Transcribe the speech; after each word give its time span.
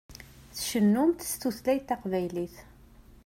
Tcennumt 0.55 1.27
s 1.31 1.33
tutlayt 1.41 1.85
taqbaylit. 1.87 2.55